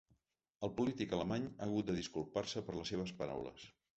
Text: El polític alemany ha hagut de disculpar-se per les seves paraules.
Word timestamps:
El 0.67 0.71
polític 0.79 1.11
alemany 1.17 1.43
ha 1.51 1.67
hagut 1.67 1.91
de 1.91 1.97
disculpar-se 1.99 2.65
per 2.69 2.77
les 2.79 2.93
seves 2.95 3.15
paraules. 3.23 3.71